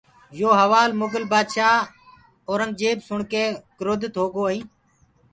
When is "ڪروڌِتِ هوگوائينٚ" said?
3.77-4.67